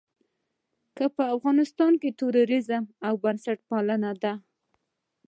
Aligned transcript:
که 0.97 1.05
په 1.15 1.23
افغانستان 1.35 1.93
کې 2.01 2.15
تروريزم 2.19 2.83
او 3.07 3.13
بنسټپالنه 3.23 4.11
ده. 4.21 4.33